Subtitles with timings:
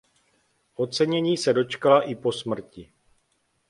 [0.75, 2.91] Ocenění se dočkala i po smrti.